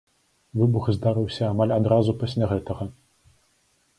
[0.59, 2.83] Выбух здарыўся амаль адразу пасля гэтага.